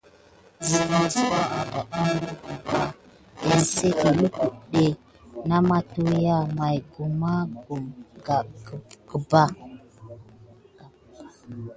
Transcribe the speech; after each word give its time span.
Sigan 0.67 1.03
ɗiɗa 1.11 1.41
ada 1.59 1.79
kidan 1.83 2.17
ɗe 2.25 2.31
gəban 2.65 2.87
kesinki, 3.47 4.07
lukutu 4.17 4.83
nà 5.47 5.55
matua 5.69 6.35
may 6.57 6.77
gumà 6.91 7.31
kum 7.63 7.83
gabak. 9.15 9.51